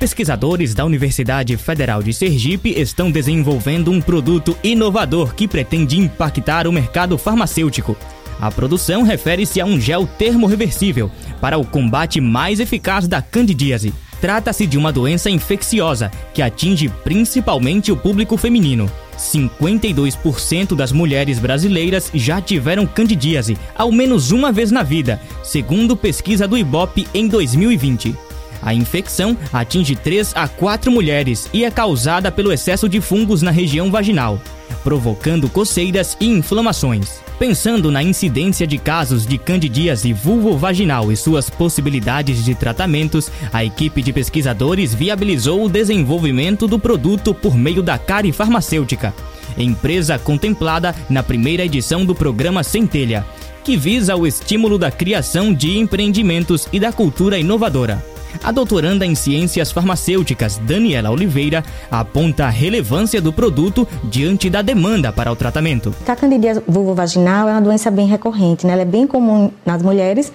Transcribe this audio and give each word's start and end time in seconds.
Pesquisadores 0.00 0.72
da 0.72 0.82
Universidade 0.82 1.54
Federal 1.58 2.02
de 2.02 2.14
Sergipe 2.14 2.70
estão 2.70 3.10
desenvolvendo 3.10 3.90
um 3.90 4.00
produto 4.00 4.56
inovador 4.64 5.34
que 5.34 5.46
pretende 5.46 5.98
impactar 5.98 6.66
o 6.66 6.72
mercado 6.72 7.18
farmacêutico. 7.18 7.94
A 8.40 8.50
produção 8.50 9.02
refere-se 9.02 9.60
a 9.60 9.66
um 9.66 9.78
gel 9.78 10.06
termorreversível 10.06 11.10
para 11.38 11.58
o 11.58 11.66
combate 11.66 12.18
mais 12.18 12.60
eficaz 12.60 13.06
da 13.06 13.20
candidíase. 13.20 13.92
Trata-se 14.22 14.66
de 14.66 14.78
uma 14.78 14.90
doença 14.90 15.28
infecciosa 15.28 16.10
que 16.32 16.40
atinge 16.40 16.88
principalmente 17.04 17.92
o 17.92 17.96
público 17.96 18.38
feminino. 18.38 18.90
52% 19.18 20.74
das 20.74 20.92
mulheres 20.92 21.38
brasileiras 21.38 22.10
já 22.14 22.40
tiveram 22.40 22.86
candidíase, 22.86 23.58
ao 23.76 23.92
menos 23.92 24.30
uma 24.30 24.50
vez 24.50 24.70
na 24.70 24.82
vida, 24.82 25.20
segundo 25.42 25.94
pesquisa 25.94 26.48
do 26.48 26.56
IBOP 26.56 27.06
em 27.12 27.28
2020. 27.28 28.29
A 28.62 28.74
infecção 28.74 29.36
atinge 29.52 29.96
3 29.96 30.32
a 30.34 30.46
4 30.46 30.90
mulheres 30.90 31.48
e 31.52 31.64
é 31.64 31.70
causada 31.70 32.30
pelo 32.30 32.52
excesso 32.52 32.88
de 32.88 33.00
fungos 33.00 33.42
na 33.42 33.50
região 33.50 33.90
vaginal, 33.90 34.40
provocando 34.84 35.48
coceiras 35.48 36.16
e 36.20 36.26
inflamações. 36.26 37.20
Pensando 37.38 37.90
na 37.90 38.02
incidência 38.02 38.66
de 38.66 38.76
casos 38.76 39.26
de 39.26 39.38
candidíase 39.38 40.12
vulvovaginal 40.12 41.10
e 41.10 41.16
suas 41.16 41.48
possibilidades 41.48 42.44
de 42.44 42.54
tratamentos, 42.54 43.30
a 43.50 43.64
equipe 43.64 44.02
de 44.02 44.12
pesquisadores 44.12 44.92
viabilizou 44.92 45.64
o 45.64 45.68
desenvolvimento 45.68 46.68
do 46.68 46.78
produto 46.78 47.32
por 47.32 47.56
meio 47.56 47.82
da 47.82 47.96
Cari 47.96 48.30
Farmacêutica, 48.30 49.14
empresa 49.56 50.18
contemplada 50.18 50.94
na 51.08 51.22
primeira 51.22 51.64
edição 51.64 52.04
do 52.04 52.14
programa 52.14 52.62
Centelha, 52.62 53.24
que 53.64 53.74
visa 53.74 54.16
o 54.16 54.26
estímulo 54.26 54.76
da 54.78 54.90
criação 54.90 55.54
de 55.54 55.78
empreendimentos 55.78 56.68
e 56.70 56.78
da 56.78 56.92
cultura 56.92 57.38
inovadora. 57.38 58.09
A 58.42 58.52
doutoranda 58.52 59.04
em 59.04 59.14
ciências 59.14 59.70
farmacêuticas 59.72 60.58
Daniela 60.58 61.10
Oliveira 61.10 61.62
aponta 61.90 62.46
a 62.46 62.48
relevância 62.48 63.20
do 63.20 63.32
produto 63.32 63.86
diante 64.04 64.48
da 64.48 64.62
demanda 64.62 65.12
para 65.12 65.30
o 65.30 65.36
tratamento. 65.36 65.94
A 66.06 66.16
candidíase 66.16 66.62
vulvovaginal 66.66 67.48
é 67.48 67.52
uma 67.52 67.60
doença 67.60 67.90
bem 67.90 68.06
recorrente, 68.06 68.66
né? 68.66 68.72
ela 68.72 68.82
é 68.82 68.86
bem 68.86 69.06
comum 69.06 69.50
nas 69.64 69.82
mulheres, 69.82 70.32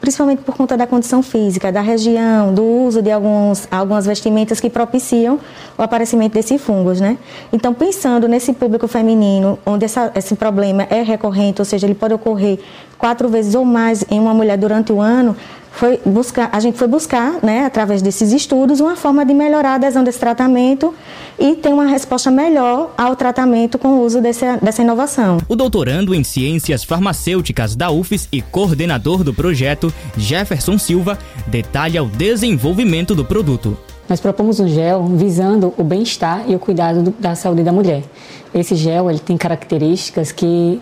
principalmente 0.00 0.42
por 0.42 0.56
conta 0.56 0.76
da 0.76 0.86
condição 0.86 1.22
física, 1.22 1.72
da 1.72 1.80
região, 1.80 2.54
do 2.54 2.62
uso 2.62 3.02
de 3.02 3.10
alguns, 3.10 3.66
algumas 3.70 4.06
vestimentas 4.06 4.60
que 4.60 4.70
propiciam 4.70 5.40
o 5.76 5.82
aparecimento 5.82 6.34
desses 6.34 6.60
fungos, 6.60 7.00
né? 7.00 7.18
Então, 7.52 7.74
pensando 7.74 8.28
nesse 8.28 8.52
público 8.52 8.86
feminino, 8.86 9.58
onde 9.66 9.84
essa, 9.84 10.12
esse 10.14 10.36
problema 10.36 10.84
é 10.84 11.02
recorrente, 11.02 11.60
ou 11.60 11.64
seja, 11.64 11.86
ele 11.86 11.94
pode 11.94 12.14
ocorrer 12.14 12.60
quatro 12.96 13.28
vezes 13.28 13.54
ou 13.54 13.64
mais 13.64 14.04
em 14.10 14.20
uma 14.20 14.32
mulher 14.32 14.56
durante 14.56 14.92
o 14.92 15.00
ano, 15.00 15.36
foi 15.78 16.00
buscar, 16.04 16.50
a 16.52 16.58
gente 16.58 16.76
foi 16.76 16.88
buscar, 16.88 17.38
né, 17.40 17.64
através 17.64 18.02
desses 18.02 18.32
estudos, 18.32 18.80
uma 18.80 18.96
forma 18.96 19.24
de 19.24 19.32
melhorar 19.32 19.70
a 19.70 19.74
adesão 19.76 20.02
desse 20.02 20.18
tratamento 20.18 20.92
e 21.38 21.54
ter 21.54 21.68
uma 21.68 21.86
resposta 21.86 22.32
melhor 22.32 22.92
ao 22.98 23.14
tratamento 23.14 23.78
com 23.78 23.90
o 23.90 24.04
uso 24.04 24.20
desse, 24.20 24.44
dessa 24.56 24.82
inovação. 24.82 25.38
O 25.48 25.54
doutorando 25.54 26.12
em 26.16 26.24
Ciências 26.24 26.82
Farmacêuticas 26.82 27.76
da 27.76 27.92
UFES 27.92 28.26
e 28.32 28.42
coordenador 28.42 29.22
do 29.22 29.32
projeto, 29.32 29.94
Jefferson 30.16 30.76
Silva, 30.78 31.16
detalha 31.46 32.02
o 32.02 32.08
desenvolvimento 32.08 33.14
do 33.14 33.24
produto. 33.24 33.78
Nós 34.08 34.18
propomos 34.18 34.58
um 34.58 34.66
gel 34.66 35.04
visando 35.04 35.72
o 35.78 35.84
bem-estar 35.84 36.42
e 36.48 36.56
o 36.56 36.58
cuidado 36.58 37.04
do, 37.04 37.10
da 37.12 37.36
saúde 37.36 37.62
da 37.62 37.70
mulher. 37.70 38.02
Esse 38.52 38.74
gel 38.74 39.08
ele 39.08 39.20
tem 39.20 39.36
características 39.36 40.32
que 40.32 40.80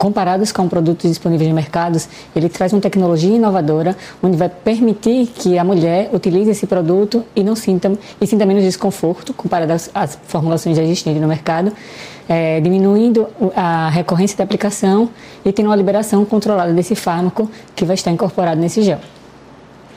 comparados 0.00 0.50
com 0.50 0.66
produtos 0.66 1.10
disponíveis 1.10 1.46
no 1.46 1.54
mercado, 1.54 2.00
ele 2.34 2.48
traz 2.48 2.72
uma 2.72 2.80
tecnologia 2.80 3.36
inovadora, 3.36 3.94
onde 4.22 4.34
vai 4.34 4.48
permitir 4.48 5.26
que 5.26 5.58
a 5.58 5.62
mulher 5.62 6.08
utilize 6.10 6.50
esse 6.50 6.66
produto 6.66 7.22
e 7.36 7.44
não 7.44 7.54
sinta, 7.54 7.92
e 8.18 8.26
sinta 8.26 8.46
menos 8.46 8.64
desconforto 8.64 9.34
comparado 9.34 9.74
às, 9.74 9.90
às 9.94 10.18
formulações 10.26 10.74
já 10.74 10.82
existentes 10.82 11.20
no 11.20 11.28
mercado, 11.28 11.70
é, 12.26 12.62
diminuindo 12.62 13.26
a 13.54 13.90
recorrência 13.90 14.38
da 14.38 14.44
aplicação 14.44 15.10
e 15.44 15.52
tendo 15.52 15.66
uma 15.66 15.76
liberação 15.76 16.24
controlada 16.24 16.72
desse 16.72 16.94
fármaco 16.94 17.50
que 17.76 17.84
vai 17.84 17.92
estar 17.92 18.10
incorporado 18.10 18.58
nesse 18.58 18.80
gel. 18.80 19.00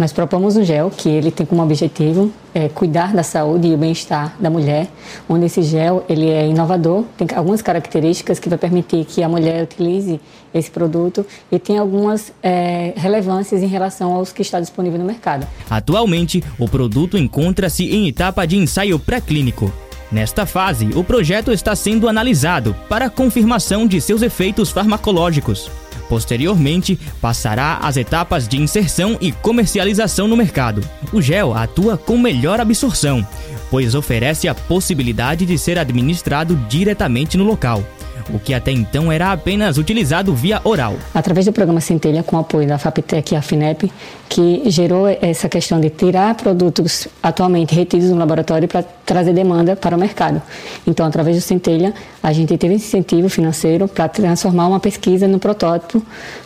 Nós 0.00 0.14
propomos 0.14 0.56
um 0.56 0.64
gel 0.64 0.90
que 0.90 1.10
ele 1.10 1.30
tem 1.30 1.44
como 1.44 1.62
objetivo 1.62 2.32
é, 2.54 2.70
cuidar 2.70 3.12
da 3.12 3.22
saúde 3.22 3.68
e 3.68 3.74
o 3.74 3.76
bem-estar 3.76 4.34
da 4.40 4.48
mulher, 4.48 4.88
onde 5.28 5.44
esse 5.44 5.62
gel 5.62 6.06
ele 6.08 6.30
é 6.30 6.48
inovador, 6.48 7.04
tem 7.18 7.28
algumas 7.36 7.60
características 7.60 8.38
que 8.38 8.48
vai 8.48 8.56
permitir 8.56 9.04
que 9.04 9.22
a 9.22 9.28
mulher 9.28 9.62
utilize 9.62 10.18
esse 10.54 10.70
produto 10.70 11.26
e 11.52 11.58
tem 11.58 11.76
algumas 11.76 12.32
é, 12.42 12.94
relevâncias 12.96 13.62
em 13.62 13.66
relação 13.66 14.14
aos 14.14 14.32
que 14.32 14.40
está 14.40 14.58
disponível 14.58 14.98
no 14.98 15.04
mercado. 15.04 15.46
Atualmente, 15.68 16.42
o 16.58 16.66
produto 16.66 17.18
encontra-se 17.18 17.84
em 17.84 18.08
etapa 18.08 18.46
de 18.46 18.56
ensaio 18.56 18.98
pré-clínico. 18.98 19.70
Nesta 20.10 20.46
fase, 20.46 20.88
o 20.96 21.04
projeto 21.04 21.52
está 21.52 21.76
sendo 21.76 22.08
analisado 22.08 22.74
para 22.88 23.10
confirmação 23.10 23.86
de 23.86 24.00
seus 24.00 24.22
efeitos 24.22 24.70
farmacológicos. 24.70 25.70
Posteriormente, 26.10 26.98
passará 27.20 27.78
às 27.80 27.96
etapas 27.96 28.48
de 28.48 28.60
inserção 28.60 29.16
e 29.20 29.30
comercialização 29.30 30.26
no 30.26 30.36
mercado. 30.36 30.82
O 31.12 31.22
gel 31.22 31.54
atua 31.54 31.96
com 31.96 32.18
melhor 32.18 32.60
absorção, 32.60 33.24
pois 33.70 33.94
oferece 33.94 34.48
a 34.48 34.54
possibilidade 34.54 35.46
de 35.46 35.56
ser 35.56 35.78
administrado 35.78 36.56
diretamente 36.68 37.38
no 37.38 37.44
local 37.44 37.84
o 38.32 38.38
que 38.38 38.54
até 38.54 38.70
então 38.70 39.10
era 39.10 39.32
apenas 39.32 39.78
utilizado 39.78 40.34
via 40.34 40.60
oral. 40.64 40.94
Através 41.14 41.46
do 41.46 41.52
programa 41.52 41.80
Centelha, 41.80 42.22
com 42.22 42.38
apoio 42.38 42.66
da 42.66 42.78
FAPTEC 42.78 43.32
e 43.32 43.36
a 43.36 43.42
FINEP, 43.42 43.90
que 44.28 44.62
gerou 44.66 45.08
essa 45.08 45.48
questão 45.48 45.80
de 45.80 45.90
tirar 45.90 46.34
produtos 46.36 47.08
atualmente 47.22 47.74
retidos 47.74 48.10
no 48.10 48.16
laboratório 48.16 48.68
para 48.68 48.82
trazer 48.82 49.32
demanda 49.32 49.74
para 49.74 49.96
o 49.96 49.98
mercado. 49.98 50.40
Então, 50.86 51.04
através 51.04 51.36
do 51.36 51.42
Centelha, 51.42 51.92
a 52.22 52.32
gente 52.32 52.56
teve 52.56 52.74
incentivo 52.74 53.28
financeiro 53.28 53.88
para 53.88 54.08
transformar 54.08 54.68
uma 54.68 54.78
pesquisa 54.78 55.26
no 55.26 55.40
protótipo, 55.40 56.00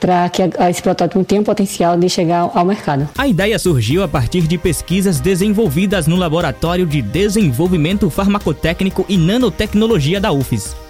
para 0.00 0.28
que 0.28 0.42
esse 0.68 0.82
protótipo 0.82 1.22
tenha 1.24 1.40
o 1.40 1.44
potencial 1.44 1.96
de 1.96 2.08
chegar 2.08 2.50
ao 2.52 2.64
mercado. 2.64 3.08
A 3.16 3.28
ideia 3.28 3.58
surgiu 3.58 4.02
a 4.02 4.08
partir 4.08 4.42
de 4.42 4.58
pesquisas 4.58 5.20
desenvolvidas 5.20 6.08
no 6.08 6.16
Laboratório 6.16 6.84
de 6.84 7.00
Desenvolvimento 7.00 8.10
Farmacotécnico 8.10 9.06
e 9.08 9.16
Nanotecnologia 9.16 10.20
da 10.20 10.32
UFES. 10.32 10.87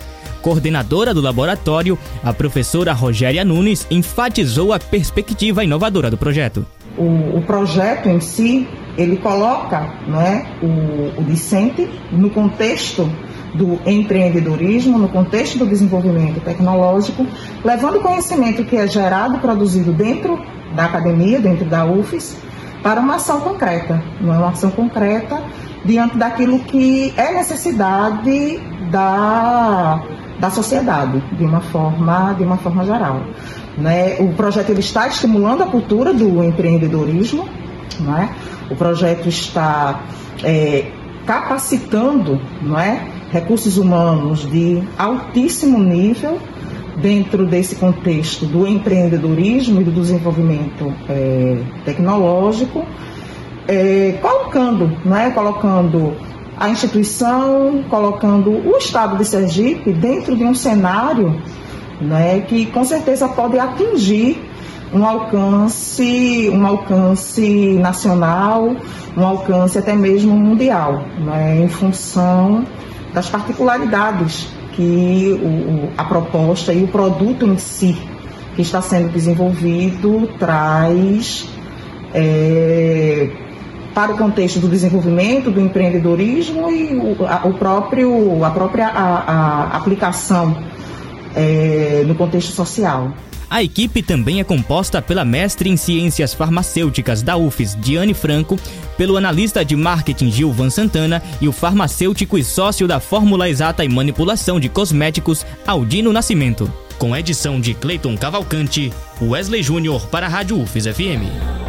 Coordenadora 0.48 1.12
do 1.12 1.20
laboratório, 1.20 1.98
a 2.24 2.32
professora 2.32 2.94
Rogéria 2.94 3.44
Nunes 3.44 3.86
enfatizou 3.90 4.72
a 4.72 4.78
perspectiva 4.78 5.62
inovadora 5.62 6.10
do 6.10 6.16
projeto. 6.16 6.64
O, 6.96 7.36
o 7.36 7.42
projeto 7.46 8.08
em 8.08 8.18
si, 8.18 8.66
ele 8.96 9.18
coloca 9.18 9.78
né, 10.06 10.46
o, 10.62 11.20
o 11.20 11.24
discente 11.24 11.86
no 12.10 12.30
contexto 12.30 13.12
do 13.52 13.78
empreendedorismo, 13.84 14.98
no 14.98 15.10
contexto 15.10 15.58
do 15.58 15.66
desenvolvimento 15.66 16.40
tecnológico, 16.40 17.26
levando 17.62 17.96
o 17.96 18.00
conhecimento 18.00 18.64
que 18.64 18.74
é 18.74 18.86
gerado 18.86 19.40
produzido 19.40 19.92
dentro 19.92 20.42
da 20.74 20.86
academia, 20.86 21.38
dentro 21.40 21.66
da 21.66 21.84
UFES, 21.84 22.38
para 22.82 23.00
uma 23.02 23.16
ação 23.16 23.42
concreta, 23.42 24.02
não 24.18 24.32
é 24.32 24.38
uma 24.38 24.48
ação 24.48 24.70
concreta 24.70 25.42
diante 25.84 26.16
daquilo 26.16 26.60
que 26.60 27.12
é 27.18 27.34
necessidade 27.34 28.60
da 28.90 30.02
da 30.38 30.50
sociedade, 30.50 31.22
de 31.36 31.44
uma 31.44 31.60
forma, 31.60 32.32
de 32.34 32.44
uma 32.44 32.56
forma 32.56 32.84
geral. 32.84 33.22
Né? 33.76 34.16
O 34.20 34.32
projeto 34.34 34.70
ele 34.70 34.80
está 34.80 35.06
estimulando 35.08 35.62
a 35.62 35.66
cultura 35.66 36.14
do 36.14 36.42
empreendedorismo, 36.44 37.48
né? 38.00 38.34
o 38.70 38.76
projeto 38.76 39.28
está 39.28 40.00
é, 40.44 40.90
capacitando 41.26 42.40
é? 42.78 43.00
recursos 43.32 43.76
humanos 43.76 44.48
de 44.48 44.82
altíssimo 44.96 45.78
nível 45.78 46.38
dentro 46.96 47.46
desse 47.46 47.76
contexto 47.76 48.46
do 48.46 48.66
empreendedorismo 48.66 49.80
e 49.80 49.84
do 49.84 49.92
desenvolvimento 49.92 50.92
é, 51.08 51.62
tecnológico, 51.84 52.84
é, 53.68 54.18
colocando, 54.20 54.90
né, 55.04 55.30
colocando 55.30 56.16
a 56.58 56.68
instituição 56.68 57.84
colocando 57.88 58.50
o 58.50 58.76
Estado 58.76 59.16
de 59.16 59.24
Sergipe 59.24 59.92
dentro 59.92 60.36
de 60.36 60.44
um 60.44 60.54
cenário 60.54 61.40
né, 62.00 62.40
que 62.40 62.66
com 62.66 62.84
certeza 62.84 63.28
pode 63.28 63.58
atingir 63.58 64.40
um 64.92 65.04
alcance, 65.04 66.50
um 66.52 66.66
alcance 66.66 67.74
nacional, 67.74 68.74
um 69.16 69.24
alcance 69.24 69.78
até 69.78 69.94
mesmo 69.94 70.34
mundial, 70.34 71.04
né, 71.18 71.60
em 71.60 71.68
função 71.68 72.64
das 73.12 73.28
particularidades 73.28 74.48
que 74.72 75.38
o, 75.42 75.90
a 75.98 76.04
proposta 76.04 76.72
e 76.72 76.84
o 76.84 76.88
produto 76.88 77.46
em 77.46 77.58
si 77.58 77.96
que 78.54 78.62
está 78.62 78.80
sendo 78.80 79.12
desenvolvido 79.12 80.28
traz 80.38 81.48
é, 82.14 83.30
para 83.94 84.12
o 84.12 84.18
contexto 84.18 84.60
do 84.60 84.68
desenvolvimento, 84.68 85.50
do 85.50 85.60
empreendedorismo 85.60 86.70
e 86.70 86.96
o, 86.96 87.26
a, 87.26 87.46
o 87.46 87.54
próprio, 87.54 88.44
a 88.44 88.50
própria 88.50 88.88
a, 88.88 89.72
a 89.72 89.76
aplicação 89.76 90.56
é, 91.34 92.04
no 92.06 92.14
contexto 92.14 92.52
social. 92.52 93.12
A 93.50 93.62
equipe 93.62 94.02
também 94.02 94.40
é 94.40 94.44
composta 94.44 95.00
pela 95.00 95.24
mestre 95.24 95.70
em 95.70 95.76
Ciências 95.76 96.34
Farmacêuticas 96.34 97.22
da 97.22 97.36
UFES, 97.36 97.76
Diane 97.80 98.12
Franco, 98.12 98.58
pelo 98.96 99.16
analista 99.16 99.64
de 99.64 99.74
marketing 99.74 100.30
Gilvan 100.30 100.68
Santana 100.68 101.22
e 101.40 101.48
o 101.48 101.52
farmacêutico 101.52 102.36
e 102.36 102.44
sócio 102.44 102.86
da 102.86 103.00
Fórmula 103.00 103.48
Exata 103.48 103.84
e 103.84 103.88
Manipulação 103.88 104.60
de 104.60 104.68
Cosméticos, 104.68 105.46
Aldino 105.66 106.12
Nascimento. 106.12 106.70
Com 106.98 107.16
edição 107.16 107.58
de 107.58 107.72
Cleiton 107.72 108.18
Cavalcante, 108.18 108.92
Wesley 109.22 109.62
Júnior 109.62 110.06
para 110.08 110.26
a 110.26 110.28
Rádio 110.28 110.60
UFES 110.60 110.86
FM. 110.86 111.67